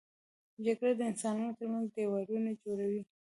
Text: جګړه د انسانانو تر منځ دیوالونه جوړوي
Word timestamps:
جګړه 0.65 0.91
د 0.99 1.01
انسانانو 1.11 1.57
تر 1.59 1.65
منځ 1.71 1.87
دیوالونه 1.95 2.51
جوړوي 2.63 3.01